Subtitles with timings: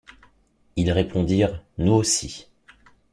[0.77, 2.47] Ils répondirent:— Nous aussi.